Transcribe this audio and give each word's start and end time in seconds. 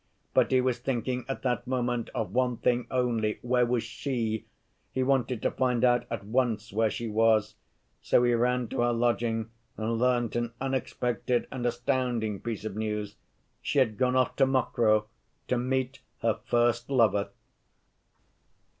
But 0.33 0.49
he 0.51 0.61
was 0.61 0.79
thinking 0.79 1.25
at 1.29 1.43
that 1.43 1.67
moment 1.67 2.09
of 2.15 2.33
one 2.33 2.57
thing 2.57 2.87
only—where 2.89 3.67
was 3.67 3.83
she? 3.83 4.47
He 4.91 5.03
wanted 5.03 5.43
to 5.43 5.51
find 5.51 5.83
out 5.83 6.05
at 6.09 6.25
once 6.25 6.73
where 6.73 6.89
she 6.89 7.07
was, 7.07 7.53
so 8.01 8.23
he 8.23 8.33
ran 8.33 8.67
to 8.69 8.81
her 8.81 8.93
lodging 8.93 9.51
and 9.77 9.99
learnt 9.99 10.35
an 10.35 10.53
unexpected 10.59 11.47
and 11.51 11.67
astounding 11.67 12.39
piece 12.39 12.65
of 12.65 12.75
news—she 12.75 13.77
had 13.77 13.99
gone 13.99 14.15
off 14.15 14.35
to 14.37 14.47
Mokroe 14.47 15.05
to 15.47 15.59
meet 15.59 15.99
her 16.23 16.39
first 16.45 16.89
lover." 16.89 17.29